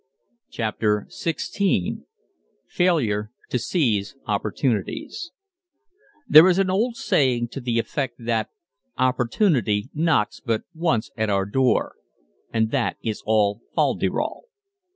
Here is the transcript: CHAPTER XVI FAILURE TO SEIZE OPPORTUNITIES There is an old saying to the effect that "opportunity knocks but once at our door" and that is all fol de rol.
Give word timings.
CHAPTER 0.49 1.05
XVI 1.11 1.99
FAILURE 2.65 3.31
TO 3.51 3.59
SEIZE 3.59 4.15
OPPORTUNITIES 4.25 5.31
There 6.27 6.47
is 6.47 6.57
an 6.57 6.71
old 6.71 6.95
saying 6.95 7.49
to 7.49 7.61
the 7.61 7.77
effect 7.77 8.15
that 8.17 8.49
"opportunity 8.97 9.91
knocks 9.93 10.39
but 10.39 10.63
once 10.73 11.11
at 11.15 11.29
our 11.29 11.45
door" 11.45 11.93
and 12.51 12.71
that 12.71 12.97
is 13.03 13.21
all 13.27 13.61
fol 13.75 13.93
de 13.93 14.07
rol. 14.09 14.45